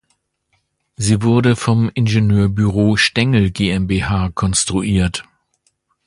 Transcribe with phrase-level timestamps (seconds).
[0.95, 5.25] Sie wurde vom Ingenieurbüro Stengel GmbH konstruiert.